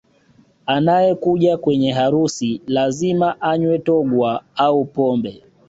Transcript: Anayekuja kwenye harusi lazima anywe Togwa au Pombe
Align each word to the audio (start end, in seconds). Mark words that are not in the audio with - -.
Anayekuja 0.65 1.57
kwenye 1.57 1.91
harusi 1.91 2.61
lazima 2.67 3.41
anywe 3.41 3.79
Togwa 3.79 4.43
au 4.55 4.85
Pombe 4.85 5.43